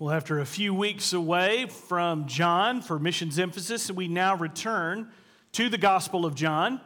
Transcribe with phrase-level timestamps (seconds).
[0.00, 5.10] Well, after a few weeks away from John for missions emphasis, we now return
[5.52, 6.80] to the Gospel of John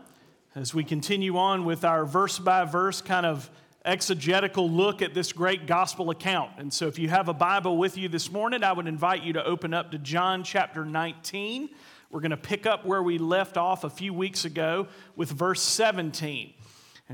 [0.57, 3.49] as we continue on with our verse by verse kind of
[3.85, 6.51] exegetical look at this great gospel account.
[6.59, 9.35] And so, if you have a Bible with you this morning, I would invite you
[9.35, 11.69] to open up to John chapter 19.
[12.11, 15.63] We're going to pick up where we left off a few weeks ago with verse
[15.63, 16.53] 17.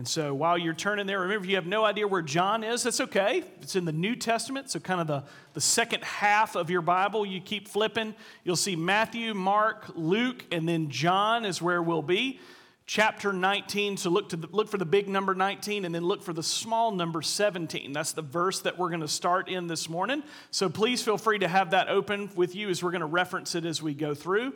[0.01, 2.85] And so while you're turning there, remember if you have no idea where John is,
[2.85, 3.45] that's okay.
[3.61, 7.27] It's in the New Testament, so kind of the, the second half of your Bible.
[7.27, 12.41] You keep flipping, you'll see Matthew, Mark, Luke, and then John is where we'll be.
[12.87, 16.23] Chapter 19, so look, to the, look for the big number 19 and then look
[16.23, 17.93] for the small number 17.
[17.93, 20.23] That's the verse that we're going to start in this morning.
[20.51, 23.55] So please feel free to have that open with you as we're going to reference
[23.55, 24.55] it as we go through.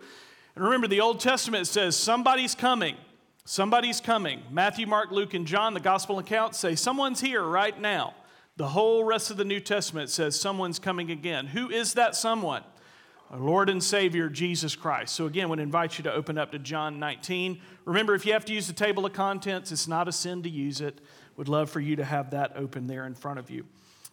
[0.55, 2.97] And remember, the Old Testament says, Somebody's coming.
[3.47, 4.43] Somebody's coming.
[4.51, 8.15] Matthew, Mark, Luke, and John, the gospel accounts say someone's here right now.
[8.57, 11.49] The whole rest of the New Testament says someone's coming again.
[11.49, 12.63] Who is that someone?
[13.31, 15.15] Our Lord and Savior, Jesus Christ.
[15.15, 17.61] So, again, would invite you to open up to John 19.
[17.85, 20.49] Remember, if you have to use the table of contents, it's not a sin to
[20.49, 21.03] use it.
[21.37, 23.67] Would love for you to have that open there in front of you.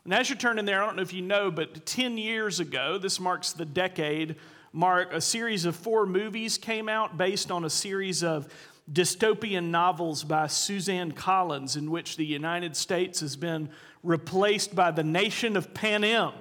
[0.03, 2.97] And as you're turning there, I don't know if you know, but 10 years ago,
[2.97, 4.35] this marks the decade
[4.73, 8.47] mark, a series of four movies came out based on a series of
[8.91, 13.69] dystopian novels by Suzanne Collins, in which the United States has been
[14.03, 16.33] replaced by the nation of Pan Panem.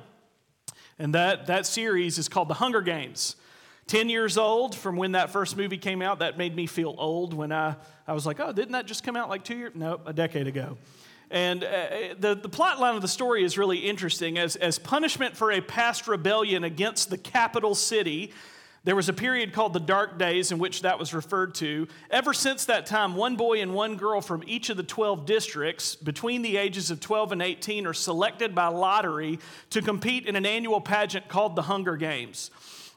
[0.98, 3.36] And that, that series is called The Hunger Games.
[3.86, 7.34] 10 years old from when that first movie came out, that made me feel old
[7.34, 7.74] when I,
[8.06, 9.72] I was like, oh, didn't that just come out like two years?
[9.74, 10.76] No, a decade ago.
[11.30, 14.36] And uh, the, the plot line of the story is really interesting.
[14.36, 18.32] As, as punishment for a past rebellion against the capital city,
[18.82, 21.86] there was a period called the Dark Days in which that was referred to.
[22.10, 25.94] Ever since that time, one boy and one girl from each of the 12 districts
[25.94, 30.46] between the ages of 12 and 18 are selected by lottery to compete in an
[30.46, 32.50] annual pageant called the Hunger Games.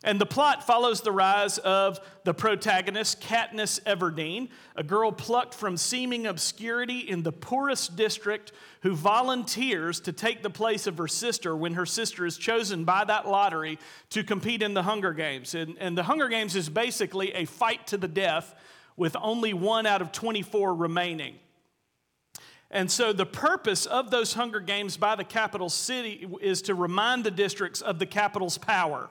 [0.05, 5.77] And the plot follows the rise of the protagonist, Katniss Everdeen, a girl plucked from
[5.77, 11.55] seeming obscurity in the poorest district who volunteers to take the place of her sister
[11.55, 15.55] when her sister is chosen by that lottery to compete in the Hunger Games.
[15.55, 18.53] And, and the Hunger Games is basically a fight to the death
[18.97, 21.35] with only one out of 24 remaining.
[22.69, 27.23] And so, the purpose of those Hunger Games by the capital city is to remind
[27.23, 29.09] the districts of the capital's power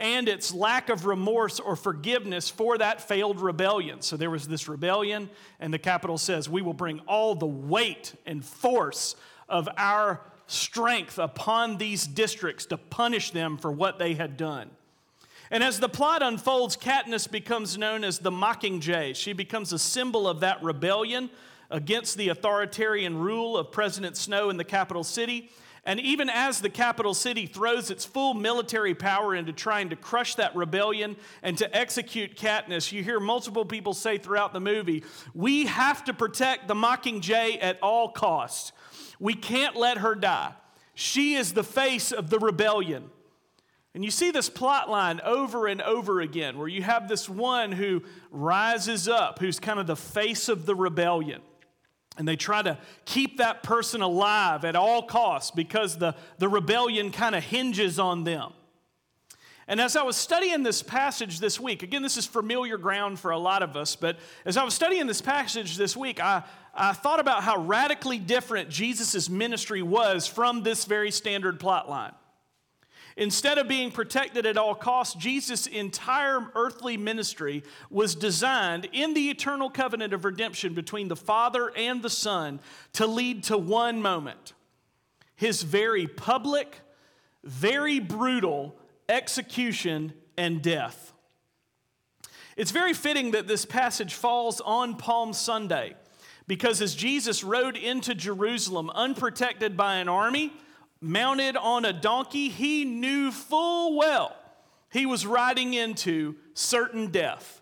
[0.00, 4.02] and its lack of remorse or forgiveness for that failed rebellion.
[4.02, 8.14] So there was this rebellion, and the capital says, We will bring all the weight
[8.26, 9.14] and force
[9.48, 14.70] of our strength upon these districts to punish them for what they had done.
[15.50, 19.14] And as the plot unfolds, Katniss becomes known as the Mockingjay.
[19.14, 21.30] She becomes a symbol of that rebellion
[21.70, 25.50] against the authoritarian rule of President Snow in the capital city.
[25.86, 30.34] And even as the capital city throws its full military power into trying to crush
[30.36, 35.66] that rebellion and to execute Katniss, you hear multiple people say throughout the movie, we
[35.66, 38.72] have to protect the Mockingjay at all costs.
[39.20, 40.54] We can't let her die.
[40.94, 43.10] She is the face of the rebellion.
[43.94, 47.72] And you see this plot line over and over again, where you have this one
[47.72, 51.42] who rises up, who's kind of the face of the rebellion.
[52.16, 57.10] And they try to keep that person alive at all costs because the, the rebellion
[57.10, 58.52] kind of hinges on them.
[59.66, 63.30] And as I was studying this passage this week, again, this is familiar ground for
[63.30, 66.42] a lot of us, but as I was studying this passage this week, I,
[66.74, 72.12] I thought about how radically different Jesus' ministry was from this very standard plot line.
[73.16, 79.30] Instead of being protected at all costs, Jesus' entire earthly ministry was designed in the
[79.30, 82.60] eternal covenant of redemption between the Father and the Son
[82.94, 84.52] to lead to one moment
[85.36, 86.80] his very public,
[87.42, 88.76] very brutal
[89.08, 91.12] execution and death.
[92.56, 95.96] It's very fitting that this passage falls on Palm Sunday
[96.46, 100.52] because as Jesus rode into Jerusalem unprotected by an army,
[101.04, 104.34] mounted on a donkey, he knew full well
[104.94, 107.60] he was riding into certain death.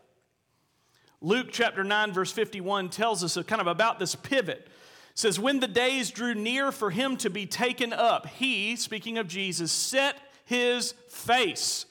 [1.22, 4.66] Luke chapter 9, verse 51 tells us kind of about this pivot.
[4.66, 9.16] It says, When the days drew near for him to be taken up, he, speaking
[9.16, 11.86] of Jesus, set his face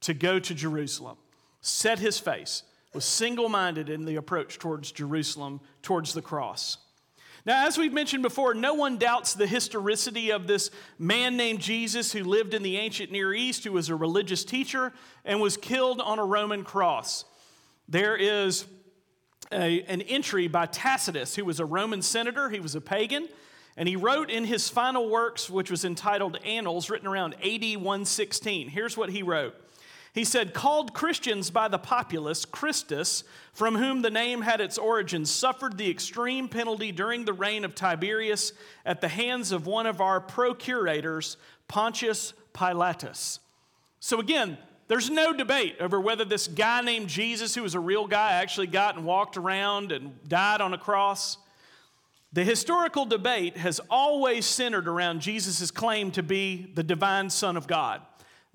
[0.00, 1.18] to go to Jerusalem.
[1.60, 2.62] Set his face,
[2.94, 6.78] was single minded in the approach towards Jerusalem, towards the cross.
[7.46, 12.12] Now, as we've mentioned before, no one doubts the historicity of this man named Jesus
[12.12, 14.92] who lived in the ancient Near East, who was a religious teacher
[15.24, 17.24] and was killed on a Roman cross.
[17.88, 18.66] There is
[19.52, 23.28] a, an entry by Tacitus, who was a Roman senator, he was a pagan,
[23.76, 28.68] And he wrote in his final works, which was entitled Annals, written around AD 116.
[28.68, 29.54] Here's what he wrote
[30.14, 35.24] he said, Called Christians by the populace, Christus, from whom the name had its origin,
[35.24, 38.52] suffered the extreme penalty during the reign of Tiberius
[38.84, 41.36] at the hands of one of our procurators,
[41.68, 43.40] Pontius Pilatus.
[44.00, 44.58] So again,
[44.88, 48.68] there's no debate over whether this guy named Jesus, who was a real guy, actually
[48.68, 51.36] got and walked around and died on a cross.
[52.32, 57.66] The historical debate has always centered around Jesus' claim to be the divine Son of
[57.66, 58.00] God.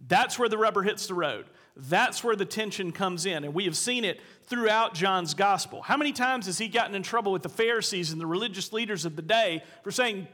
[0.07, 1.45] That's where the rubber hits the road.
[1.75, 3.43] That's where the tension comes in.
[3.43, 5.81] And we have seen it throughout John's gospel.
[5.81, 9.05] How many times has he gotten in trouble with the Pharisees and the religious leaders
[9.05, 10.27] of the day for saying,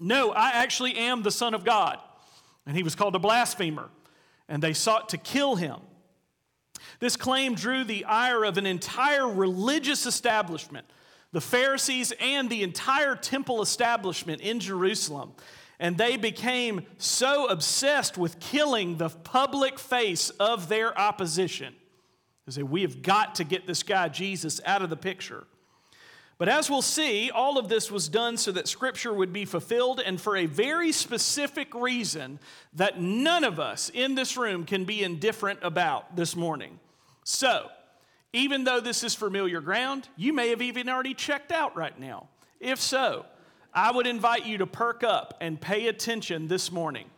[0.00, 1.98] No, I actually am the Son of God?
[2.66, 3.90] And he was called a blasphemer,
[4.48, 5.76] and they sought to kill him.
[6.98, 10.86] This claim drew the ire of an entire religious establishment,
[11.32, 15.32] the Pharisees and the entire temple establishment in Jerusalem.
[15.78, 21.74] And they became so obsessed with killing the public face of their opposition.
[22.46, 25.46] They say, We have got to get this guy, Jesus, out of the picture.
[26.38, 30.02] But as we'll see, all of this was done so that Scripture would be fulfilled
[30.04, 32.38] and for a very specific reason
[32.74, 36.78] that none of us in this room can be indifferent about this morning.
[37.24, 37.70] So,
[38.34, 42.28] even though this is familiar ground, you may have even already checked out right now.
[42.60, 43.24] If so,
[43.76, 47.10] I would invite you to perk up and pay attention this morning.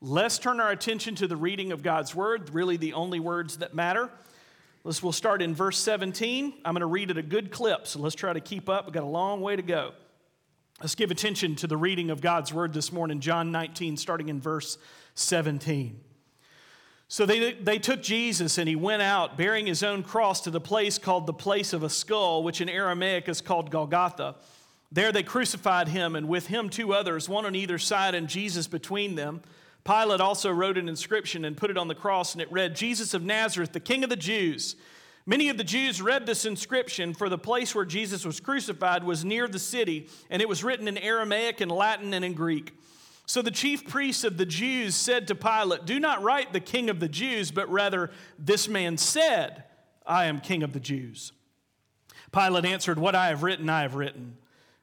[0.00, 3.74] Let's turn our attention to the reading of God's word, really the only words that
[3.74, 4.08] matter.
[4.84, 6.54] Let's, we'll start in verse 17.
[6.64, 8.86] I'm going to read it a good clip, so let's try to keep up.
[8.86, 9.94] We've got a long way to go.
[10.80, 14.40] Let's give attention to the reading of God's word this morning, John 19, starting in
[14.40, 14.78] verse
[15.16, 15.98] 17.
[17.08, 20.60] So they, they took Jesus and he went out bearing his own cross to the
[20.60, 24.36] place called the place of a skull, which in Aramaic is called Golgotha
[24.92, 28.66] there they crucified him, and with him two others, one on either side, and Jesus
[28.66, 29.42] between them.
[29.84, 33.14] Pilate also wrote an inscription and put it on the cross, and it read, Jesus
[33.14, 34.76] of Nazareth, the King of the Jews.
[35.26, 39.24] Many of the Jews read this inscription, for the place where Jesus was crucified was
[39.24, 42.72] near the city, and it was written in Aramaic and Latin and in Greek.
[43.26, 46.88] So the chief priests of the Jews said to Pilate, Do not write the King
[46.88, 49.64] of the Jews, but rather, this man said,
[50.06, 51.32] I am King of the Jews.
[52.30, 54.36] Pilate answered, What I have written, I have written.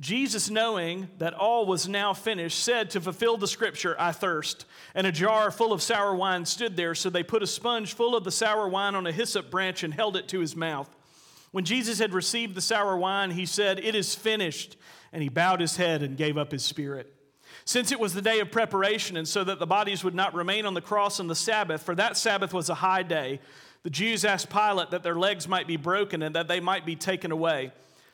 [0.00, 4.64] Jesus, knowing that all was now finished, said to fulfill the scripture, I thirst.
[4.94, 8.16] And a jar full of sour wine stood there, so they put a sponge full
[8.16, 10.88] of the sour wine on a hyssop branch and held it to his mouth.
[11.52, 14.76] When Jesus had received the sour wine, he said, It is finished.
[15.12, 17.12] And he bowed his head and gave up his spirit.
[17.66, 20.64] Since it was the day of preparation, and so that the bodies would not remain
[20.64, 23.40] on the cross on the Sabbath, for that Sabbath was a high day,
[23.82, 26.96] the Jews asked Pilate that their legs might be broken and that they might be
[26.96, 27.72] taken away.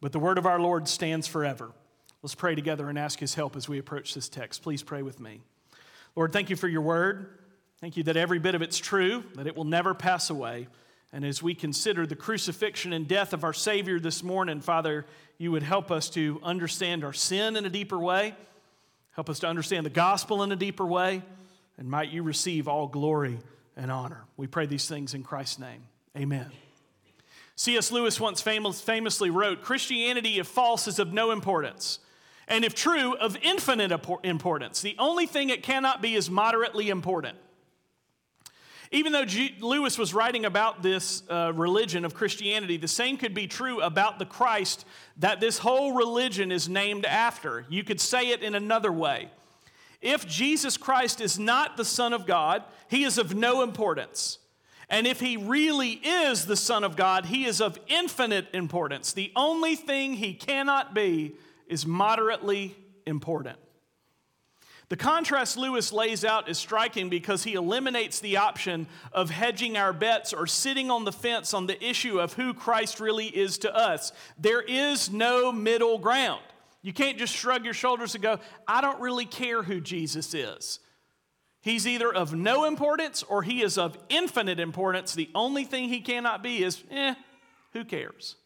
[0.00, 1.72] but the word of our Lord stands forever.
[2.22, 4.62] Let's pray together and ask his help as we approach this text.
[4.62, 5.40] Please pray with me.
[6.14, 7.38] Lord, thank you for your word.
[7.80, 10.68] Thank you that every bit of it's true, that it will never pass away.
[11.12, 15.06] And as we consider the crucifixion and death of our Savior this morning, Father,
[15.38, 18.34] you would help us to understand our sin in a deeper way,
[19.12, 21.22] help us to understand the gospel in a deeper way,
[21.78, 23.38] and might you receive all glory
[23.76, 24.24] and honor.
[24.36, 25.82] We pray these things in Christ's name.
[26.16, 26.50] Amen.
[27.56, 27.90] C.S.
[27.90, 31.98] Lewis once famous, famously wrote Christianity, if false, is of no importance,
[32.46, 33.90] and if true, of infinite
[34.22, 34.82] importance.
[34.82, 37.38] The only thing it cannot be is moderately important.
[38.92, 43.34] Even though G- Lewis was writing about this uh, religion of Christianity, the same could
[43.34, 44.84] be true about the Christ
[45.16, 47.64] that this whole religion is named after.
[47.68, 49.30] You could say it in another way.
[50.00, 54.38] If Jesus Christ is not the Son of God, he is of no importance.
[54.88, 59.12] And if he really is the Son of God, he is of infinite importance.
[59.12, 61.34] The only thing he cannot be
[61.66, 63.58] is moderately important.
[64.88, 69.92] The contrast Lewis lays out is striking because he eliminates the option of hedging our
[69.92, 73.74] bets or sitting on the fence on the issue of who Christ really is to
[73.74, 74.12] us.
[74.38, 76.42] There is no middle ground.
[76.82, 78.38] You can't just shrug your shoulders and go,
[78.68, 80.78] I don't really care who Jesus is.
[81.66, 85.16] He's either of no importance or he is of infinite importance.
[85.16, 87.16] The only thing he cannot be is, eh,
[87.72, 88.36] who cares?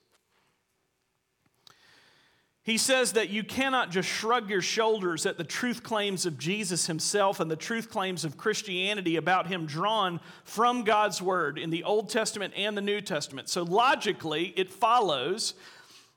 [2.62, 6.86] He says that you cannot just shrug your shoulders at the truth claims of Jesus
[6.86, 11.84] himself and the truth claims of Christianity about him drawn from God's word in the
[11.84, 13.50] Old Testament and the New Testament.
[13.50, 15.52] So logically, it follows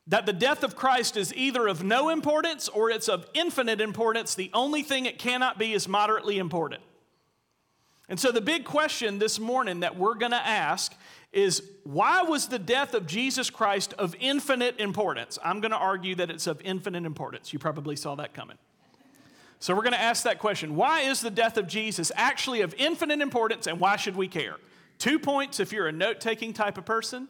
[0.08, 4.36] that the death of Christ is either of no importance or it's of infinite importance.
[4.36, 6.82] The only thing it cannot be is moderately important.
[8.14, 10.94] And so, the big question this morning that we're going to ask
[11.32, 15.40] is why was the death of Jesus Christ of infinite importance?
[15.44, 17.54] I'm going to argue that it's of infinite importance.
[17.54, 18.60] You probably saw that coming.
[19.58, 22.76] So, we're going to ask that question Why is the death of Jesus actually of
[22.78, 24.58] infinite importance and why should we care?
[25.00, 27.28] Two points if you're a note taking type of person.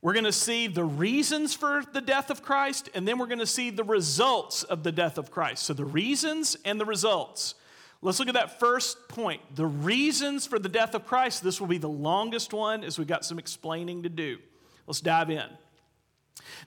[0.00, 3.40] We're going to see the reasons for the death of Christ, and then we're going
[3.40, 5.64] to see the results of the death of Christ.
[5.64, 7.56] So, the reasons and the results.
[8.04, 11.42] Let's look at that first point the reasons for the death of Christ.
[11.42, 14.36] This will be the longest one as we've got some explaining to do.
[14.86, 15.46] Let's dive in.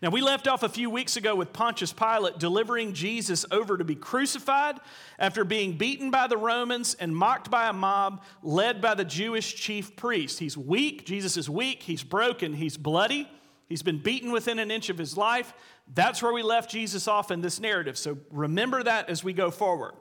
[0.01, 3.83] Now, we left off a few weeks ago with Pontius Pilate delivering Jesus over to
[3.83, 4.79] be crucified
[5.19, 9.53] after being beaten by the Romans and mocked by a mob led by the Jewish
[9.53, 10.39] chief priest.
[10.39, 11.05] He's weak.
[11.05, 11.83] Jesus is weak.
[11.83, 12.53] He's broken.
[12.53, 13.29] He's bloody.
[13.69, 15.53] He's been beaten within an inch of his life.
[15.93, 17.95] That's where we left Jesus off in this narrative.
[17.95, 19.93] So remember that as we go forward.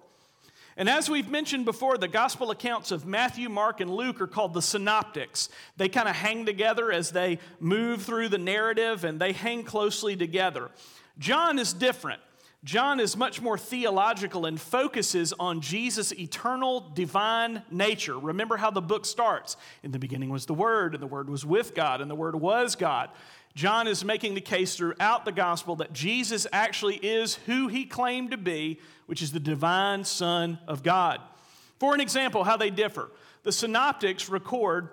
[0.76, 4.52] And as we've mentioned before, the gospel accounts of Matthew, Mark, and Luke are called
[4.52, 5.48] the synoptics.
[5.78, 10.16] They kind of hang together as they move through the narrative and they hang closely
[10.16, 10.70] together.
[11.18, 12.20] John is different.
[12.62, 18.18] John is much more theological and focuses on Jesus' eternal divine nature.
[18.18, 19.56] Remember how the book starts.
[19.82, 22.34] In the beginning was the Word, and the Word was with God, and the Word
[22.34, 23.10] was God.
[23.54, 28.32] John is making the case throughout the gospel that Jesus actually is who he claimed
[28.32, 31.20] to be, which is the divine Son of God.
[31.78, 33.10] For an example, how they differ
[33.42, 34.90] the synoptics record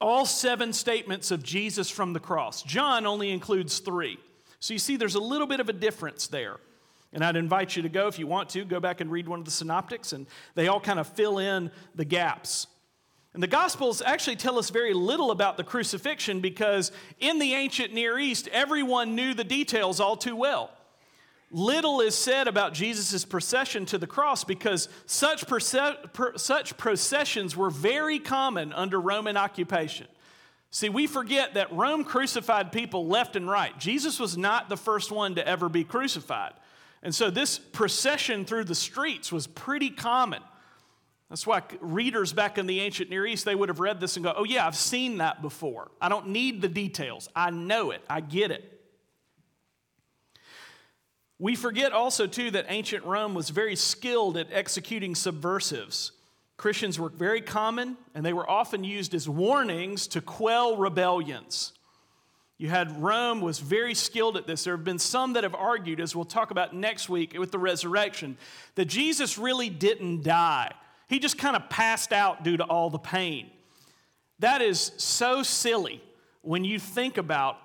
[0.00, 2.62] all seven statements of Jesus from the cross.
[2.62, 4.18] John only includes three.
[4.58, 6.58] So you see, there's a little bit of a difference there.
[7.12, 9.38] And I'd invite you to go, if you want to, go back and read one
[9.38, 12.66] of the synoptics, and they all kind of fill in the gaps.
[13.34, 17.92] And the Gospels actually tell us very little about the crucifixion because in the ancient
[17.94, 20.70] Near East, everyone knew the details all too well.
[21.54, 27.68] Little is said about Jesus' procession to the cross because such, per, such processions were
[27.68, 30.06] very common under Roman occupation.
[30.70, 33.78] See, we forget that Rome crucified people left and right.
[33.78, 36.54] Jesus was not the first one to ever be crucified.
[37.02, 40.42] And so this procession through the streets was pretty common.
[41.28, 44.24] That's why readers back in the ancient Near East, they would have read this and
[44.24, 45.90] go, oh, yeah, I've seen that before.
[46.00, 47.28] I don't need the details.
[47.36, 48.02] I know it.
[48.08, 48.71] I get it.
[51.42, 56.12] We forget also, too, that ancient Rome was very skilled at executing subversives.
[56.56, 61.72] Christians were very common, and they were often used as warnings to quell rebellions.
[62.58, 64.62] You had Rome was very skilled at this.
[64.62, 67.58] There have been some that have argued, as we'll talk about next week with the
[67.58, 68.38] resurrection,
[68.76, 70.70] that Jesus really didn't die.
[71.08, 73.50] He just kind of passed out due to all the pain.
[74.38, 76.04] That is so silly
[76.42, 77.56] when you think about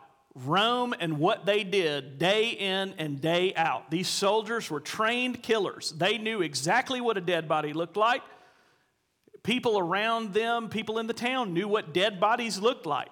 [0.45, 3.89] Rome and what they did day in and day out.
[3.89, 5.91] These soldiers were trained killers.
[5.91, 8.21] They knew exactly what a dead body looked like.
[9.43, 13.09] People around them, people in the town, knew what dead bodies looked like.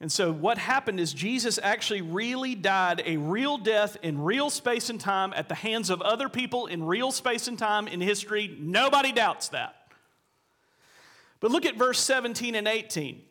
[0.00, 4.90] And so, what happened is Jesus actually really died a real death in real space
[4.90, 8.56] and time at the hands of other people in real space and time in history.
[8.58, 9.76] Nobody doubts that.
[11.38, 13.22] But look at verse 17 and 18.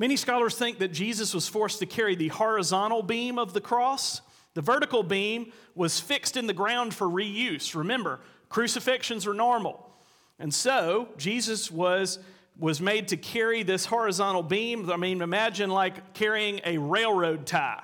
[0.00, 4.22] Many scholars think that Jesus was forced to carry the horizontal beam of the cross.
[4.54, 7.74] The vertical beam was fixed in the ground for reuse.
[7.74, 9.90] Remember, crucifixions are normal.
[10.38, 12.18] And so, Jesus was
[12.58, 14.90] was made to carry this horizontal beam.
[14.90, 17.82] I mean, imagine like carrying a railroad tie.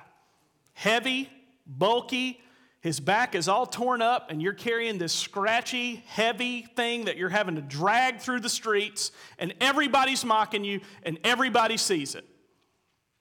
[0.73, 1.29] Heavy,
[1.67, 2.41] bulky,
[2.81, 7.29] his back is all torn up, and you're carrying this scratchy, heavy thing that you're
[7.29, 12.25] having to drag through the streets, and everybody's mocking you, and everybody sees it.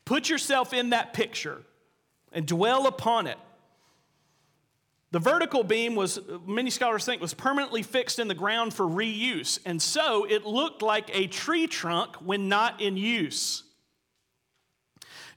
[0.05, 1.63] Put yourself in that picture
[2.33, 3.39] and dwell upon it.
[5.11, 9.59] The vertical beam was, many scholars think, was permanently fixed in the ground for reuse,
[9.65, 13.63] and so it looked like a tree trunk when not in use.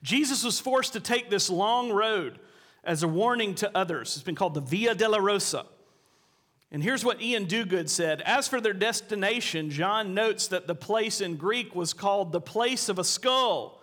[0.04, 2.40] Jesus was forced to take this long road
[2.84, 4.16] as a warning to others.
[4.16, 5.66] It's been called the Via Dolorosa.
[6.72, 11.22] And here's what Iain Duguid said As for their destination, John notes that the place
[11.22, 13.82] in Greek was called the place of a skull.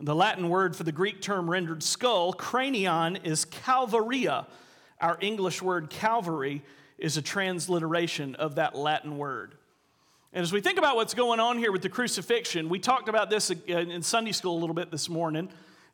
[0.00, 4.46] The Latin word for the Greek term rendered skull, cranion, is calvaria
[5.04, 6.62] our English word Calvary
[6.98, 9.54] is a transliteration of that Latin word.
[10.32, 13.28] And as we think about what's going on here with the crucifixion, we talked about
[13.28, 15.50] this uh, in Sunday school a little bit this morning.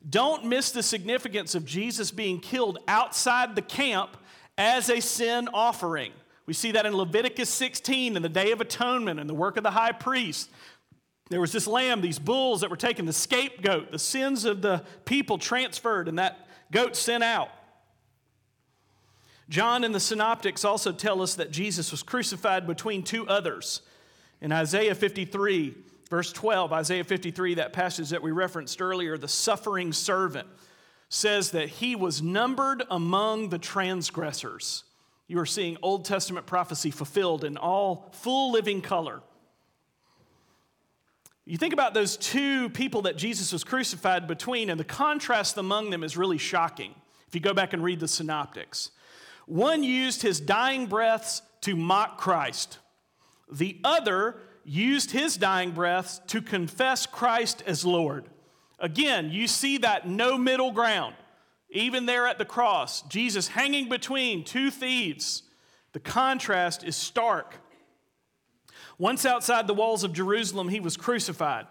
[0.09, 4.17] Don't miss the significance of Jesus being killed outside the camp
[4.57, 6.11] as a sin offering.
[6.45, 9.63] We see that in Leviticus 16 in the Day of Atonement and the work of
[9.63, 10.49] the high priest.
[11.29, 14.83] There was this lamb, these bulls that were taken, the scapegoat, the sins of the
[15.05, 17.49] people transferred, and that goat sent out.
[19.47, 23.81] John and the synoptics also tell us that Jesus was crucified between two others.
[24.41, 25.75] In Isaiah 53,
[26.11, 30.47] verse 12, Isaiah 53, that passage that we referenced earlier, the suffering servant
[31.07, 34.83] says that he was numbered among the transgressors.
[35.27, 39.21] You are seeing Old Testament prophecy fulfilled in all full living color.
[41.45, 45.91] You think about those two people that Jesus was crucified between, and the contrast among
[45.91, 46.93] them is really shocking
[47.25, 48.91] if you go back and read the synoptics.
[49.45, 52.79] One used his dying breaths to mock Christ,
[53.49, 58.25] the other used his dying breaths to confess Christ as Lord.
[58.79, 61.15] Again, you see that no middle ground.
[61.69, 65.43] Even there at the cross, Jesus hanging between two thieves.
[65.93, 67.55] The contrast is stark.
[68.97, 71.65] Once outside the walls of Jerusalem, he was crucified.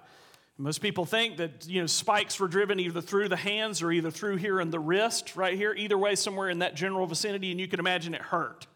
[0.57, 4.11] Most people think that you know spikes were driven either through the hands or either
[4.11, 7.59] through here in the wrist, right here, either way, somewhere in that general vicinity, and
[7.59, 8.66] you can imagine it hurt.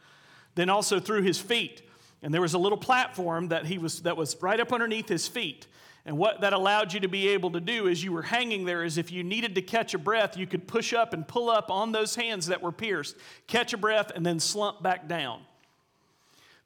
[0.54, 1.82] Then also through his feet,
[2.24, 5.28] and there was a little platform that he was that was right up underneath his
[5.28, 5.66] feet.
[6.06, 8.82] And what that allowed you to be able to do as you were hanging there
[8.82, 11.70] is if you needed to catch a breath, you could push up and pull up
[11.70, 15.42] on those hands that were pierced, catch a breath, and then slump back down.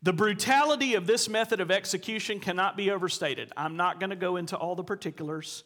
[0.01, 3.53] The brutality of this method of execution cannot be overstated.
[3.57, 5.65] I'm not going to go into all the particulars,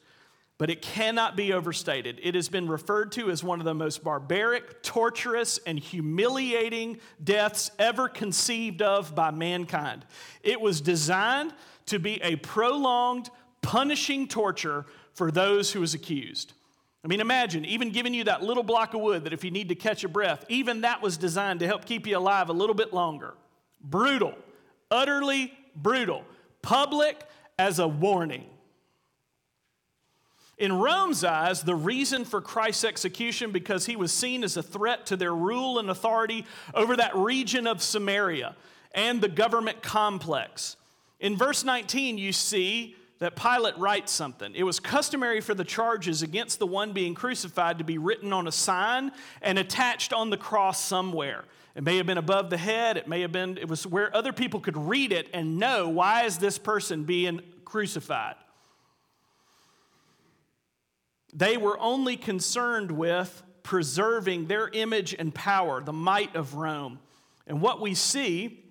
[0.62, 2.20] but it cannot be overstated.
[2.22, 7.72] It has been referred to as one of the most barbaric, torturous, and humiliating deaths
[7.80, 10.06] ever conceived of by mankind.
[10.40, 11.52] It was designed
[11.86, 13.28] to be a prolonged,
[13.60, 16.52] punishing torture for those who was accused.
[17.04, 19.70] I mean, imagine even giving you that little block of wood that if you need
[19.70, 22.76] to catch a breath, even that was designed to help keep you alive a little
[22.76, 23.34] bit longer.
[23.80, 24.38] Brutal,
[24.92, 26.24] utterly brutal,
[26.62, 27.20] public
[27.58, 28.46] as a warning.
[30.58, 35.06] In Rome's eyes, the reason for Christ's execution because he was seen as a threat
[35.06, 38.54] to their rule and authority over that region of Samaria
[38.94, 40.76] and the government complex.
[41.20, 44.52] In verse 19, you see that Pilate writes something.
[44.54, 48.48] It was customary for the charges against the one being crucified to be written on
[48.48, 51.44] a sign and attached on the cross somewhere.
[51.74, 52.96] It may have been above the head.
[52.96, 56.24] It may have been, it was where other people could read it and know why
[56.24, 58.34] is this person being crucified.
[61.32, 66.98] They were only concerned with preserving their image and power, the might of Rome.
[67.46, 68.62] And what we see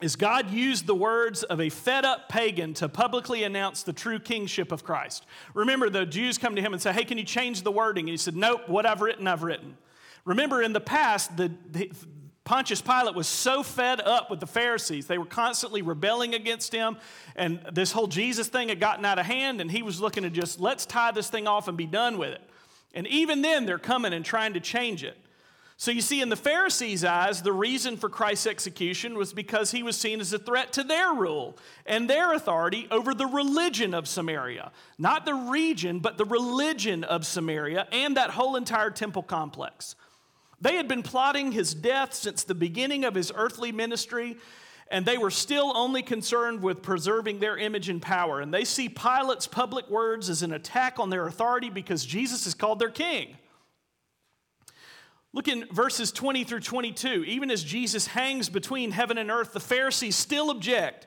[0.00, 4.20] is God used the words of a fed up pagan to publicly announce the true
[4.20, 5.26] kingship of Christ.
[5.54, 8.04] Remember, the Jews come to him and say, Hey, can you change the wording?
[8.04, 9.76] And he said, Nope, what I've written, I've written.
[10.24, 11.90] Remember, in the past, the, the,
[12.48, 15.06] Pontius Pilate was so fed up with the Pharisees.
[15.06, 16.96] They were constantly rebelling against him.
[17.36, 20.30] And this whole Jesus thing had gotten out of hand, and he was looking to
[20.30, 22.40] just, let's tie this thing off and be done with it.
[22.94, 25.18] And even then, they're coming and trying to change it.
[25.76, 29.82] So you see, in the Pharisees' eyes, the reason for Christ's execution was because he
[29.82, 34.08] was seen as a threat to their rule and their authority over the religion of
[34.08, 34.72] Samaria.
[34.96, 39.96] Not the region, but the religion of Samaria and that whole entire temple complex.
[40.60, 44.36] They had been plotting his death since the beginning of his earthly ministry,
[44.90, 48.40] and they were still only concerned with preserving their image and power.
[48.40, 52.54] And they see Pilate's public words as an attack on their authority because Jesus is
[52.54, 53.36] called their king.
[55.32, 57.24] Look in verses 20 through 22.
[57.24, 61.06] Even as Jesus hangs between heaven and earth, the Pharisees still object.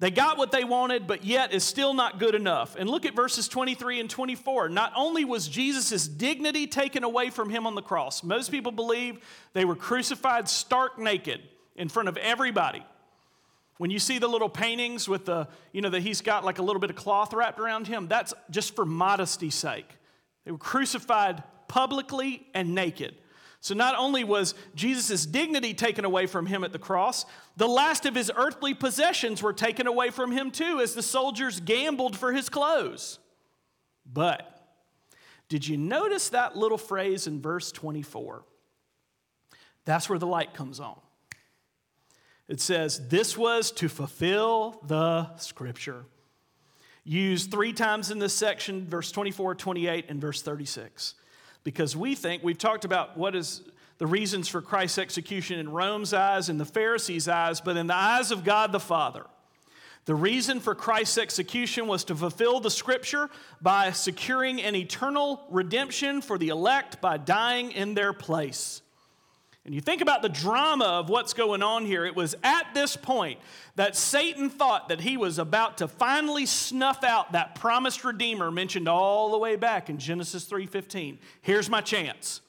[0.00, 2.74] They got what they wanted, but yet is still not good enough.
[2.76, 4.68] And look at verses 23 and 24.
[4.68, 9.18] Not only was Jesus' dignity taken away from him on the cross, most people believe
[9.52, 11.40] they were crucified stark naked
[11.76, 12.84] in front of everybody.
[13.78, 16.62] When you see the little paintings with the, you know, that he's got like a
[16.62, 19.88] little bit of cloth wrapped around him, that's just for modesty's sake.
[20.44, 23.14] They were crucified publicly and naked.
[23.64, 27.24] So not only was Jesus' dignity taken away from him at the cross,
[27.56, 31.60] the last of his earthly possessions were taken away from him too as the soldiers
[31.60, 33.18] gambled for his clothes.
[34.04, 34.54] But
[35.48, 38.44] did you notice that little phrase in verse 24?
[39.86, 41.00] That's where the light comes on.
[42.48, 46.04] It says, This was to fulfill the scripture.
[47.02, 51.14] Used three times in this section, verse 24, 28, and verse 36
[51.64, 53.62] because we think we've talked about what is
[53.98, 57.94] the reasons for Christ's execution in Rome's eyes and the Pharisees' eyes, but in the
[57.94, 59.24] eyes of God the Father.
[60.04, 63.30] The reason for Christ's execution was to fulfill the scripture
[63.62, 68.82] by securing an eternal redemption for the elect by dying in their place.
[69.64, 72.04] And you think about the drama of what's going on here.
[72.04, 73.38] It was at this point
[73.76, 78.88] that Satan thought that he was about to finally snuff out that promised redeemer mentioned
[78.88, 81.18] all the way back in Genesis 3:15.
[81.40, 82.42] Here's my chance.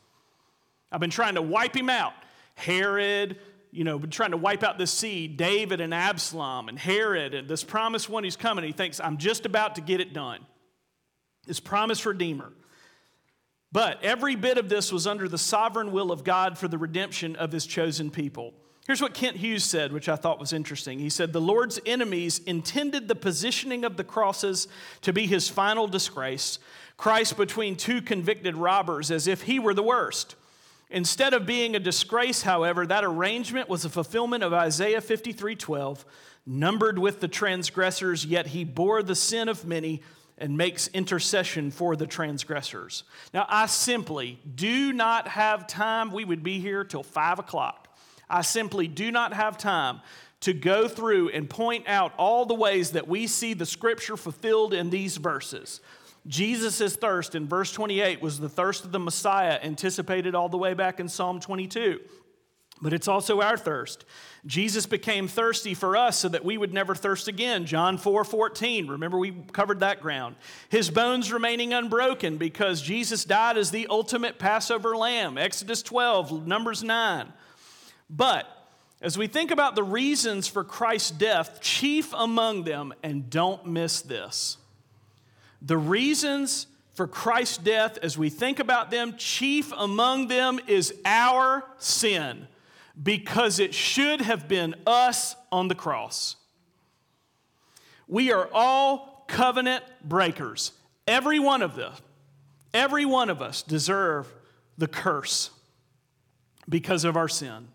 [0.92, 2.14] I've been trying to wipe him out.
[2.56, 3.40] Herod,
[3.72, 7.48] you know, been trying to wipe out this seed, David and Absalom and Herod and
[7.48, 8.66] this promised one who's coming.
[8.66, 10.46] He thinks I'm just about to get it done.
[11.46, 12.52] This promised redeemer.
[13.76, 17.36] But every bit of this was under the sovereign will of God for the redemption
[17.36, 18.54] of his chosen people.
[18.88, 20.98] Here's what Kent Hughes said, which I thought was interesting.
[20.98, 24.70] He said, The Lord's enemies intended the positioning of the crosses
[25.02, 26.58] to be his final disgrace,
[26.96, 30.38] Christ between two convicted robbers, as if he were the worst.
[30.90, 36.06] Instead of being a disgrace, however, that arrangement was a fulfillment of Isaiah 53 12,
[36.46, 40.02] numbered with the transgressors, yet he bore the sin of many
[40.38, 43.04] and makes intercession for the transgressors.
[43.34, 46.12] Now, I simply do not have time.
[46.12, 47.88] We would be here till five o'clock.
[48.30, 50.02] I simply do not have time
[50.42, 54.74] to go through and point out all the ways that we see the scripture fulfilled
[54.74, 55.80] in these verses.
[56.28, 60.74] Jesus' thirst in verse 28 was the thirst of the Messiah, anticipated all the way
[60.74, 62.00] back in Psalm 22.
[62.82, 64.06] But it's also our thirst.
[64.46, 67.66] Jesus became thirsty for us so that we would never thirst again.
[67.66, 68.88] John 4 14.
[68.88, 70.36] Remember, we covered that ground.
[70.70, 75.40] His bones remaining unbroken because Jesus died as the ultimate Passover lamb.
[75.40, 77.34] Exodus 12, Numbers 9.
[78.08, 78.48] But
[79.02, 84.02] as we think about the reasons for Christ's death, chief among them, and don't miss
[84.02, 84.58] this,
[85.60, 91.64] the reasons for Christ's death, as we think about them, chief among them is our
[91.80, 92.48] sin
[93.02, 96.36] because it should have been us on the cross.
[98.08, 100.72] We are all covenant breakers.
[101.08, 101.94] Every one of them,
[102.74, 104.34] every one of us deserve
[104.78, 105.50] the curse
[106.68, 107.68] because of our sin.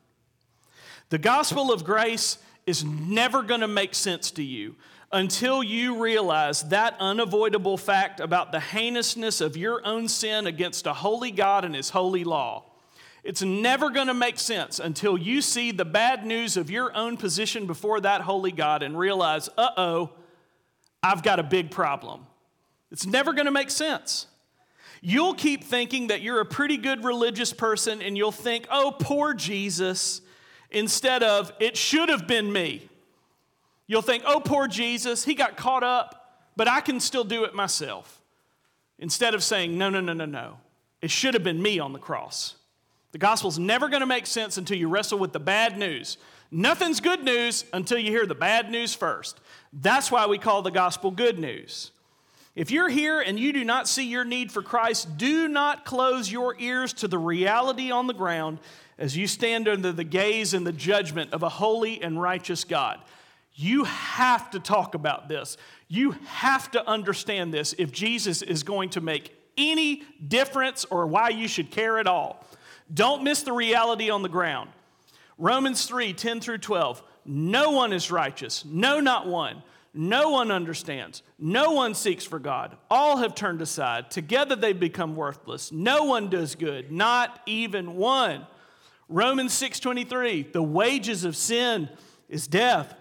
[1.10, 4.76] The gospel of grace is never going to make sense to you
[5.12, 10.94] until you realize that unavoidable fact about the heinousness of your own sin against a
[10.94, 12.69] holy God and his holy law.
[13.22, 17.16] It's never going to make sense until you see the bad news of your own
[17.16, 20.10] position before that holy God and realize, uh oh,
[21.02, 22.26] I've got a big problem.
[22.90, 24.26] It's never going to make sense.
[25.02, 29.32] You'll keep thinking that you're a pretty good religious person and you'll think, oh, poor
[29.32, 30.20] Jesus,
[30.70, 32.88] instead of, it should have been me.
[33.86, 37.54] You'll think, oh, poor Jesus, he got caught up, but I can still do it
[37.54, 38.20] myself.
[38.98, 40.58] Instead of saying, no, no, no, no, no,
[41.00, 42.56] it should have been me on the cross.
[43.12, 46.16] The gospel's never going to make sense until you wrestle with the bad news.
[46.50, 49.40] Nothing's good news until you hear the bad news first.
[49.72, 51.92] That's why we call the gospel good news.
[52.56, 56.30] If you're here and you do not see your need for Christ, do not close
[56.30, 58.58] your ears to the reality on the ground
[58.98, 63.00] as you stand under the gaze and the judgment of a holy and righteous God.
[63.54, 65.56] You have to talk about this.
[65.88, 71.28] You have to understand this if Jesus is going to make any difference or why
[71.28, 72.44] you should care at all.
[72.92, 74.70] Don't miss the reality on the ground.
[75.38, 77.02] Romans 3 10 through 12.
[77.24, 79.62] No one is righteous, no, not one.
[79.92, 81.22] No one understands.
[81.36, 82.76] No one seeks for God.
[82.90, 84.10] All have turned aside.
[84.10, 85.72] Together they've become worthless.
[85.72, 88.46] No one does good, not even one.
[89.08, 91.88] Romans 6:23, the wages of sin
[92.28, 92.94] is death.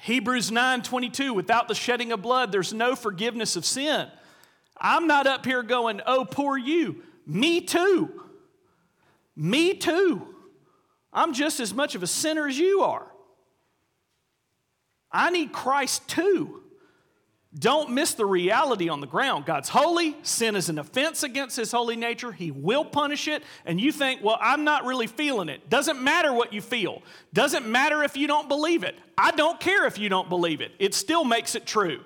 [0.00, 4.10] Hebrews 9:22, without the shedding of blood there's no forgiveness of sin.
[4.78, 8.25] I'm not up here going, "Oh, poor you." Me too.
[9.36, 10.34] Me too.
[11.12, 13.06] I'm just as much of a sinner as you are.
[15.12, 16.62] I need Christ too.
[17.58, 19.46] Don't miss the reality on the ground.
[19.46, 20.14] God's holy.
[20.22, 22.30] Sin is an offense against his holy nature.
[22.32, 23.42] He will punish it.
[23.64, 25.70] And you think, well, I'm not really feeling it.
[25.70, 27.02] Doesn't matter what you feel.
[27.32, 28.94] Doesn't matter if you don't believe it.
[29.16, 30.72] I don't care if you don't believe it.
[30.78, 32.00] It still makes it true.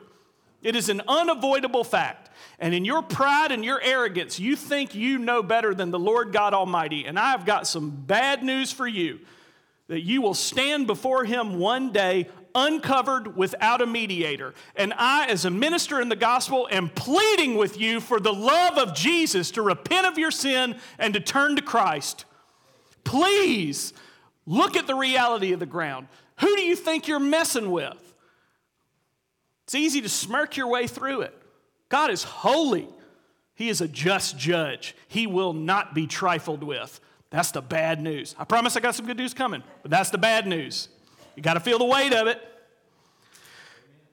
[0.63, 2.31] It is an unavoidable fact.
[2.59, 6.33] And in your pride and your arrogance, you think you know better than the Lord
[6.33, 7.07] God Almighty.
[7.07, 9.21] And I've got some bad news for you
[9.89, 14.55] that you will stand before him one day uncovered without a mediator.
[14.77, 18.79] And I, as a minister in the gospel, am pleading with you for the love
[18.79, 22.25] of Jesus to repent of your sin and to turn to Christ.
[23.05, 23.93] Please
[24.47, 26.09] look at the reality of the ground.
[26.41, 28.10] Who do you think you're messing with?
[29.71, 31.33] It's easy to smirk your way through it.
[31.91, 32.89] God is holy.
[33.55, 34.97] He is a just judge.
[35.07, 36.99] He will not be trifled with.
[37.31, 38.35] That's the bad news.
[38.37, 40.89] I promise I got some good news coming, but that's the bad news.
[41.37, 42.43] You got to feel the weight of it.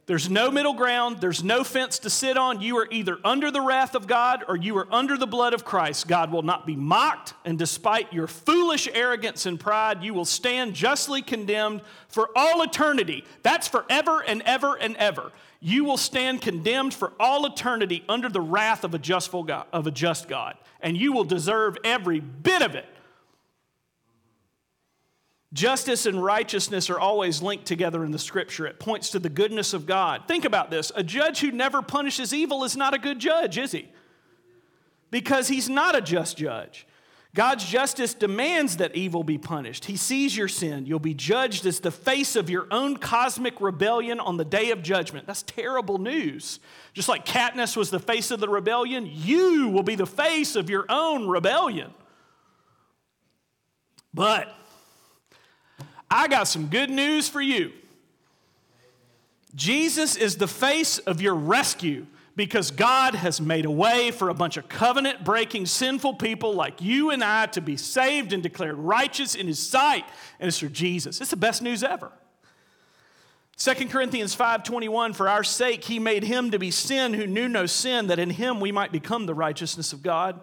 [0.08, 1.20] There's no middle ground.
[1.20, 2.62] There's no fence to sit on.
[2.62, 5.66] You are either under the wrath of God or you are under the blood of
[5.66, 6.08] Christ.
[6.08, 10.76] God will not be mocked, and despite your foolish arrogance and pride, you will stand
[10.76, 13.26] justly condemned for all eternity.
[13.44, 15.34] That's forever and ever and ever.
[15.60, 19.88] You will stand condemned for all eternity under the wrath of a, justful God, of
[19.88, 22.86] a just God, and you will deserve every bit of it.
[25.54, 28.68] Justice and righteousness are always linked together in the scripture.
[28.68, 30.24] It points to the goodness of God.
[30.28, 33.72] Think about this a judge who never punishes evil is not a good judge, is
[33.72, 33.90] he?
[35.10, 36.86] Because he's not a just judge.
[37.34, 39.86] God's justice demands that evil be punished.
[39.86, 40.86] He sees your sin.
[40.86, 44.82] You'll be judged as the face of your own cosmic rebellion on the day of
[44.82, 45.28] judgment.
[45.28, 46.60] That's terrible news.
[46.94, 50.70] Just like Katniss was the face of the rebellion, you will be the face of
[50.70, 51.94] your own rebellion.
[54.14, 54.52] But
[56.10, 57.74] I got some good news for you.
[59.56, 64.34] Jesus is the face of your rescue because God has made a way for a
[64.34, 68.76] bunch of covenant breaking, sinful people like you and I to be saved and declared
[68.76, 70.06] righteous in His sight.
[70.40, 71.20] And it's through Jesus.
[71.20, 72.12] It's the best news ever.
[73.58, 77.66] 2 Corinthians 5:21 for our sake he made him to be sin who knew no
[77.66, 80.40] sin that in him we might become the righteousness of God.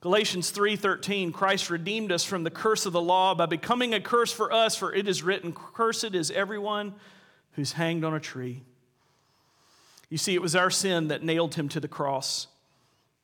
[0.00, 4.32] Galatians 3:13 Christ redeemed us from the curse of the law by becoming a curse
[4.32, 6.94] for us for it is written cursed is everyone
[7.52, 8.62] who's hanged on a tree.
[10.10, 12.46] You see it was our sin that nailed him to the cross.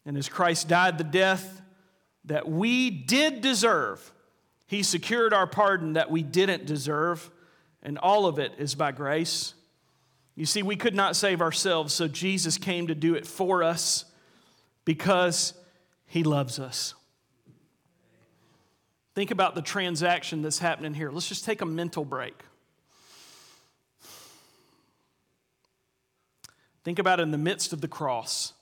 [0.05, 1.63] And as Christ died the death
[2.25, 4.13] that we did deserve,
[4.67, 7.31] he secured our pardon that we didn't deserve,
[7.83, 9.55] and all of it is by grace.
[10.35, 14.07] You see, we could not save ourselves, so Jesus came to do it for us
[14.85, 15.55] because
[16.13, 16.93] he loves us.
[19.15, 21.11] Think about the transaction that's happening here.
[21.11, 22.35] Let's just take a mental break.
[26.85, 28.53] Think about in the midst of the cross,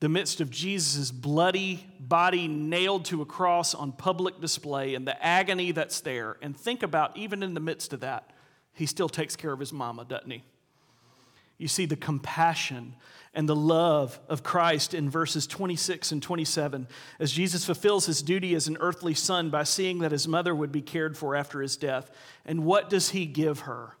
[0.00, 5.22] the midst of Jesus' bloody body nailed to a cross on public display, and the
[5.22, 6.38] agony that's there.
[6.40, 8.30] And think about, even in the midst of that,
[8.72, 10.42] he still takes care of his mama, doesn't he?
[11.58, 12.94] You see the compassion
[13.34, 16.86] and the love of Christ in verses 26 and 27
[17.18, 20.70] as Jesus fulfills his duty as an earthly son by seeing that his mother would
[20.70, 22.10] be cared for after his death.
[22.44, 23.96] And what does he give her?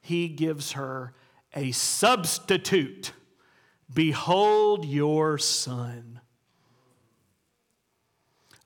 [0.00, 1.14] He gives her
[1.54, 3.12] a substitute.
[3.92, 6.20] Behold your son.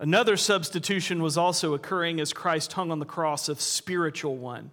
[0.00, 4.70] Another substitution was also occurring as Christ hung on the cross, a spiritual one.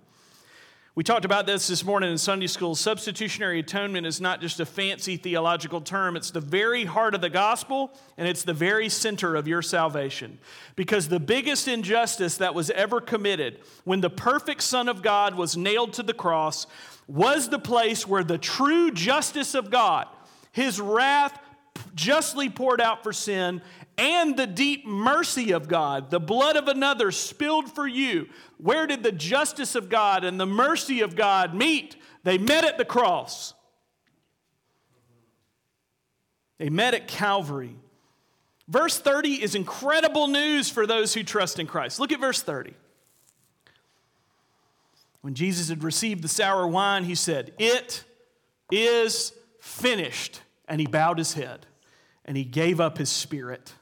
[0.96, 2.74] We talked about this this morning in Sunday school.
[2.74, 7.30] Substitutionary atonement is not just a fancy theological term, it's the very heart of the
[7.30, 10.40] gospel and it's the very center of your salvation.
[10.78, 15.58] Because the biggest injustice that was ever committed when the perfect Son of God was
[15.58, 16.66] nailed to the cross
[17.10, 20.08] was the place where the true justice of God,
[20.54, 21.38] his wrath
[21.94, 23.62] justly poured out for sin,
[23.98, 28.28] and the deep mercy of God, the blood of another spilled for you.
[28.58, 31.96] Where did the justice of God and the mercy of God meet?
[32.24, 33.54] They met at the cross.
[36.58, 37.76] They met at Calvary.
[38.68, 42.00] Verse 30 is incredible news for those who trust in Christ.
[42.00, 42.74] Look at verse 30.
[45.22, 48.04] When Jesus had received the sour wine, he said, It
[48.72, 50.42] is finished.
[50.68, 51.68] And he bowed his head
[52.26, 53.74] and he gave up his spirit.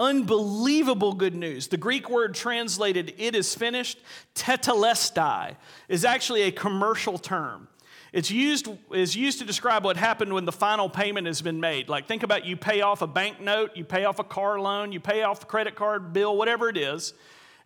[0.00, 1.68] Unbelievable good news.
[1.68, 3.98] The Greek word translated, it is finished,
[4.34, 5.56] tetelestai,
[5.88, 7.68] is actually a commercial term.
[8.12, 11.90] It's used, is used to describe what happened when the final payment has been made.
[11.90, 14.90] Like, think about you pay off a bank note, you pay off a car loan,
[14.90, 17.12] you pay off a credit card bill, whatever it is,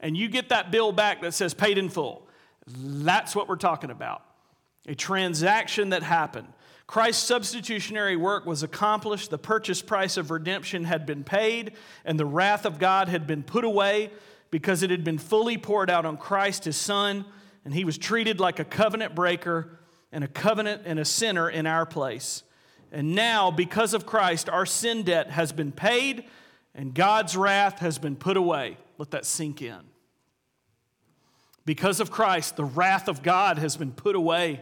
[0.01, 2.27] and you get that bill back that says paid in full.
[2.67, 4.23] That's what we're talking about.
[4.87, 6.49] A transaction that happened.
[6.87, 11.73] Christ's substitutionary work was accomplished, the purchase price of redemption had been paid,
[12.05, 14.11] and the wrath of God had been put away
[14.51, 17.25] because it had been fully poured out on Christ, his Son,
[17.65, 19.79] and he was treated like a covenant breaker
[20.13, 22.43] and a covenant and a sinner in our place.
[22.93, 26.25] And now, because of Christ, our sin debt has been paid
[26.75, 28.77] and God's wrath has been put away.
[28.99, 29.81] Let that sink in.
[31.65, 34.61] Because of Christ, the wrath of God has been put away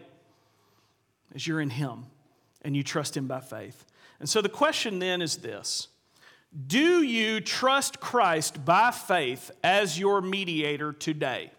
[1.34, 2.06] as you're in Him
[2.62, 3.84] and you trust Him by faith.
[4.20, 5.88] And so the question then is this
[6.66, 11.50] Do you trust Christ by faith as your mediator today?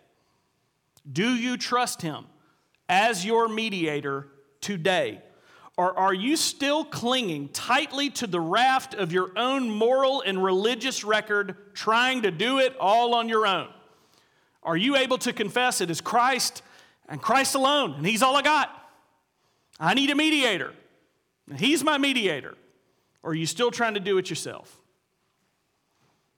[1.11, 2.25] Do you trust Him
[2.87, 4.27] as your mediator
[4.61, 5.21] today?
[5.75, 11.03] Or are you still clinging tightly to the raft of your own moral and religious
[11.03, 13.69] record, trying to do it all on your own?
[14.61, 16.61] Are you able to confess it is Christ
[17.09, 18.82] and Christ alone, and He's all I got?
[19.83, 20.73] I need a mediator.
[21.57, 22.55] He's my mediator.
[23.21, 24.79] Or are you still trying to do it yourself?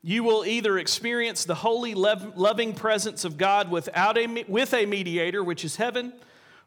[0.01, 5.43] You will either experience the holy, loving presence of God without a, with a mediator,
[5.43, 6.13] which is heaven,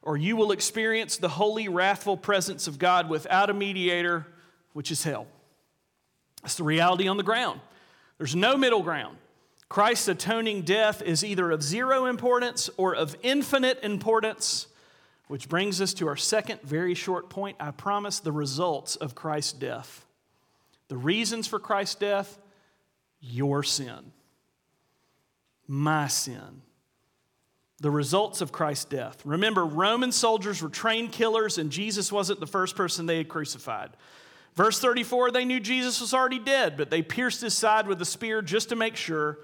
[0.03, 4.27] or you will experience the holy, wrathful presence of God without a mediator,
[4.73, 5.27] which is hell.
[6.43, 7.61] That's the reality on the ground.
[8.19, 9.19] There's no middle ground.
[9.69, 14.69] Christ's atoning death is either of zero importance or of infinite importance
[15.29, 17.57] which brings us to our second very short point.
[17.61, 20.05] I promise the results of Christ's death.
[20.89, 22.39] The reasons for Christ's death
[23.21, 24.13] your sin,
[25.67, 26.63] my sin.
[27.81, 29.25] The results of Christ's death.
[29.25, 33.91] Remember, Roman soldiers were trained killers, and Jesus wasn't the first person they had crucified.
[34.57, 38.05] Verse 34 they knew Jesus was already dead, but they pierced his side with a
[38.05, 39.39] spear just to make sure.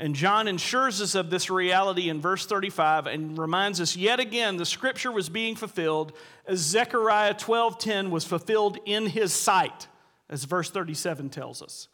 [0.00, 4.56] And John ensures us of this reality in verse 35 and reminds us yet again
[4.56, 6.14] the scripture was being fulfilled
[6.46, 9.88] as Zechariah 12:10 was fulfilled in his sight,
[10.30, 11.88] as verse 37 tells us.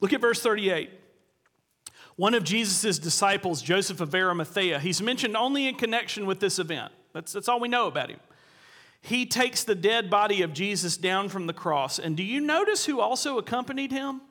[0.00, 0.90] Look at verse 38.
[2.16, 6.94] One of Jesus' disciples, Joseph of Arimathea, he's mentioned only in connection with this event.
[7.12, 8.20] That's, that's all we know about him.
[9.02, 11.98] He takes the dead body of Jesus down from the cross.
[11.98, 14.22] And do you notice who also accompanied him?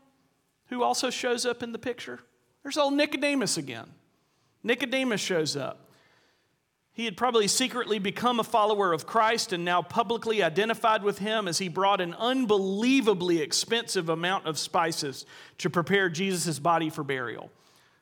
[0.70, 2.22] Who also shows up in the picture?
[2.66, 3.86] There's old Nicodemus again.
[4.64, 5.88] Nicodemus shows up.
[6.94, 11.48] He had probably secretly become a follower of Christ and now publicly identified with him
[11.48, 15.28] as he brought an unbelievably expensive amount of spices
[15.60, 17.52] to prepare Jesus' body for burial.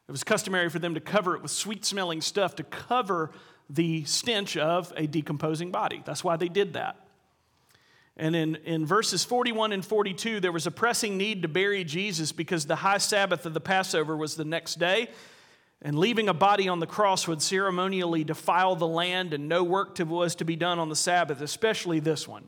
[0.08, 3.32] It was customary for them to cover it with sweet smelling stuff to cover
[3.70, 6.02] the stench of a decomposing body.
[6.06, 7.03] That's why they did that.
[8.16, 12.32] And in, in verses 41 and 42, there was a pressing need to bury Jesus
[12.32, 15.10] because the high Sabbath of the Passover was the next day.
[15.82, 19.96] And leaving a body on the cross would ceremonially defile the land, and no work
[19.96, 22.46] to, was to be done on the Sabbath, especially this one.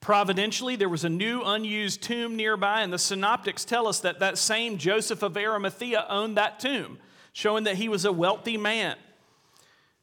[0.00, 4.36] Providentially, there was a new unused tomb nearby, and the synoptics tell us that that
[4.36, 6.98] same Joseph of Arimathea owned that tomb,
[7.32, 8.96] showing that he was a wealthy man.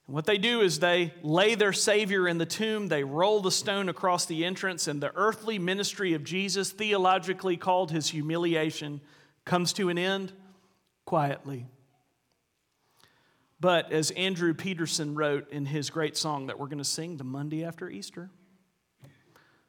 [0.10, 3.90] What they do is they lay their Savior in the tomb, they roll the stone
[3.90, 9.02] across the entrance, and the earthly ministry of Jesus, theologically called his humiliation,
[9.46, 10.34] comes to an end
[11.06, 11.68] quietly.
[13.60, 17.24] But as Andrew Peterson wrote in his great song that we're going to sing the
[17.24, 18.32] Monday after Easter,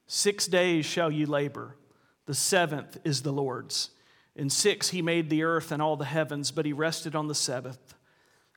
[0.07, 1.77] six days shall you labor,
[2.25, 3.91] the seventh is the Lord's.
[4.35, 7.35] In six he made the earth and all the heavens, but he rested on the
[7.35, 7.95] seventh.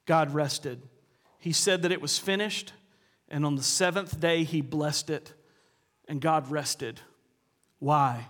[0.06, 0.88] God rested
[1.43, 2.71] he said that it was finished,
[3.27, 5.34] and on the seventh day he blessed it,
[6.07, 7.01] and God rested.
[7.80, 8.28] Why?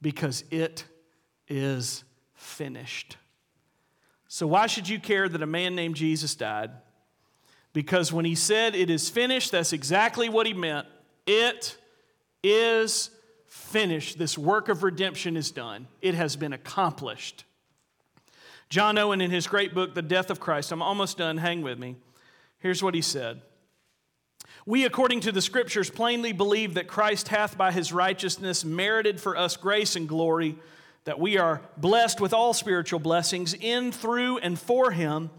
[0.00, 0.84] Because it
[1.46, 2.02] is
[2.34, 3.16] finished.
[4.26, 6.72] So, why should you care that a man named Jesus died?
[7.72, 10.88] Because when he said it is finished, that's exactly what he meant.
[11.28, 11.78] It
[12.42, 13.10] is
[13.46, 14.18] finished.
[14.18, 17.44] This work of redemption is done, it has been accomplished.
[18.68, 21.78] John Owen, in his great book, The Death of Christ, I'm almost done, hang with
[21.78, 21.94] me.
[22.62, 23.42] Here's what he said.
[24.64, 29.36] We, according to the Scriptures, plainly believe that Christ hath by his righteousness merited for
[29.36, 30.56] us grace and glory,
[31.02, 35.30] that we are blessed with all spiritual blessings in, through, and for him,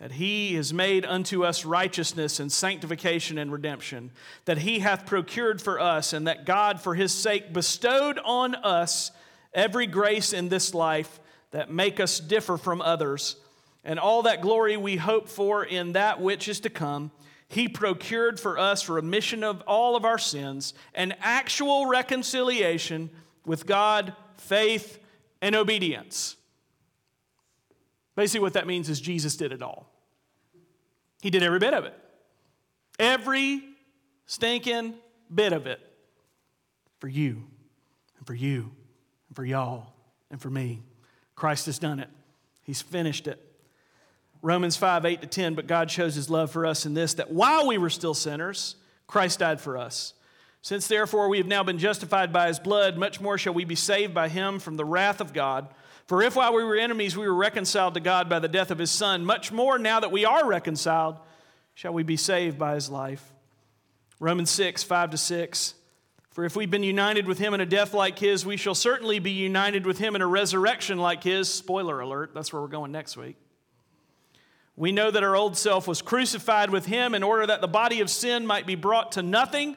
[0.00, 4.10] that he is made unto us righteousness and sanctification and redemption,
[4.44, 9.12] that he hath procured for us, and that God for his sake bestowed on us
[9.52, 11.20] every grace in this life
[11.52, 13.36] that make us differ from others,
[13.84, 17.10] and all that glory we hope for in that which is to come
[17.54, 23.10] he procured for us remission of all of our sins and actual reconciliation
[23.44, 24.98] with God, faith,
[25.40, 26.36] and obedience.
[28.16, 29.88] Basically, what that means is Jesus did it all.
[31.22, 31.94] He did every bit of it.
[32.98, 33.62] Every
[34.26, 34.94] stinking
[35.32, 35.80] bit of it
[36.98, 37.44] for you,
[38.18, 38.72] and for you,
[39.28, 39.92] and for y'all,
[40.30, 40.82] and for me.
[41.34, 42.08] Christ has done it,
[42.62, 43.53] He's finished it.
[44.44, 47.32] Romans 5, 8 to 10, but God shows his love for us in this, that
[47.32, 48.76] while we were still sinners,
[49.06, 50.12] Christ died for us.
[50.60, 53.74] Since therefore we have now been justified by his blood, much more shall we be
[53.74, 55.68] saved by him from the wrath of God.
[56.04, 58.76] For if while we were enemies we were reconciled to God by the death of
[58.76, 61.16] his Son, much more now that we are reconciled,
[61.72, 63.32] shall we be saved by his life.
[64.20, 65.74] Romans 6, 5 to 6.
[66.32, 69.20] For if we've been united with him in a death like his, we shall certainly
[69.20, 71.48] be united with him in a resurrection like his.
[71.48, 73.38] Spoiler alert, that's where we're going next week.
[74.76, 78.00] We know that our old self was crucified with him in order that the body
[78.00, 79.76] of sin might be brought to nothing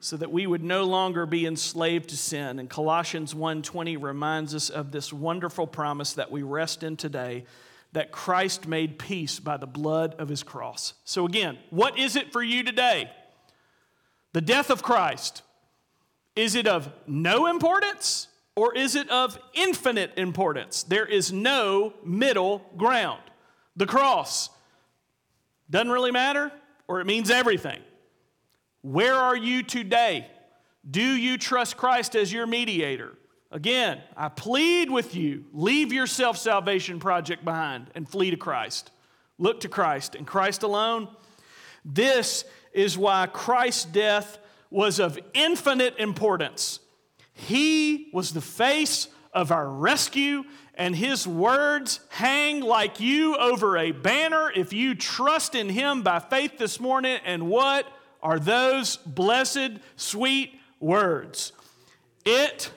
[0.00, 2.60] so that we would no longer be enslaved to sin.
[2.60, 7.44] And Colossians 1:20 reminds us of this wonderful promise that we rest in today
[7.92, 10.94] that Christ made peace by the blood of his cross.
[11.04, 13.10] So again, what is it for you today?
[14.34, 15.42] The death of Christ.
[16.36, 20.84] Is it of no importance or is it of infinite importance?
[20.84, 23.22] There is no middle ground.
[23.78, 24.50] The cross
[25.70, 26.50] doesn't really matter,
[26.88, 27.80] or it means everything.
[28.82, 30.26] Where are you today?
[30.88, 33.14] Do you trust Christ as your mediator?
[33.52, 38.90] Again, I plead with you leave your self salvation project behind and flee to Christ.
[39.38, 41.08] Look to Christ and Christ alone.
[41.84, 44.38] This is why Christ's death
[44.70, 46.80] was of infinite importance.
[47.32, 50.42] He was the face of our rescue
[50.78, 56.20] and his words hang like you over a banner if you trust in him by
[56.20, 57.18] faith this morning.
[57.24, 57.84] And what
[58.22, 61.52] are those blessed, sweet words?
[62.24, 62.70] It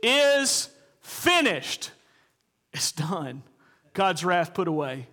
[0.00, 0.70] is
[1.00, 1.90] finished.
[2.72, 3.42] It's done.
[3.94, 5.08] God's wrath put away.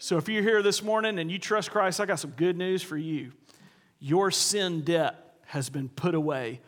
[0.00, 2.82] So if you're here this morning and you trust Christ, I got some good news
[2.82, 3.30] for you.
[4.00, 6.62] Your sin debt has been put away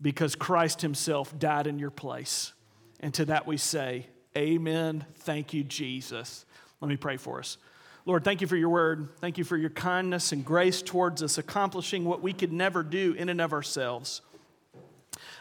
[0.00, 2.54] because Christ himself died in your place.
[3.00, 4.06] And to that we say,
[4.38, 5.04] Amen.
[5.16, 6.46] Thank you, Jesus.
[6.80, 7.58] Let me pray for us.
[8.06, 9.08] Lord, thank you for your word.
[9.20, 13.14] Thank you for your kindness and grace towards us, accomplishing what we could never do
[13.14, 14.20] in and of ourselves.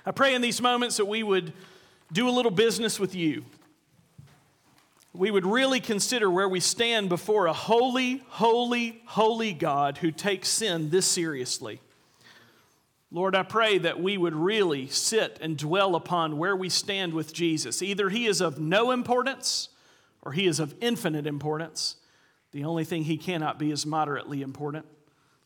[0.03, 1.53] I pray in these moments that we would
[2.11, 3.45] do a little business with you.
[5.13, 10.49] We would really consider where we stand before a holy, holy, holy God who takes
[10.49, 11.81] sin this seriously.
[13.09, 17.33] Lord, I pray that we would really sit and dwell upon where we stand with
[17.33, 17.81] Jesus.
[17.81, 19.69] Either he is of no importance
[20.21, 21.95] or he is of infinite importance.
[22.51, 24.85] The only thing he cannot be is moderately important.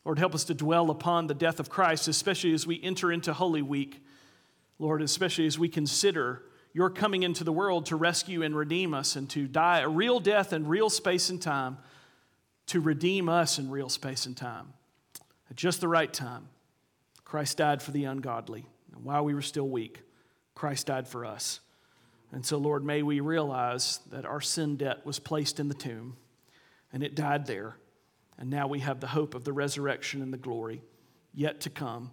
[0.04, 3.32] Lord, help us to dwell upon the death of Christ, especially as we enter into
[3.32, 4.02] Holy Week.
[4.80, 6.42] Lord, especially as we consider
[6.72, 10.18] your coming into the world to rescue and redeem us and to die a real
[10.18, 11.78] death in real space and time,
[12.66, 14.72] to redeem us in real space and time
[15.50, 16.48] at just the right time.
[17.32, 18.66] Christ died for the ungodly.
[18.94, 20.02] And while we were still weak,
[20.54, 21.60] Christ died for us.
[22.30, 26.18] And so, Lord, may we realize that our sin debt was placed in the tomb
[26.92, 27.78] and it died there.
[28.36, 30.82] And now we have the hope of the resurrection and the glory
[31.32, 32.10] yet to come.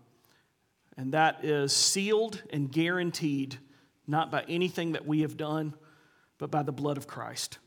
[0.96, 3.58] And that is sealed and guaranteed
[4.08, 5.74] not by anything that we have done,
[6.38, 7.60] but by the blood of Christ.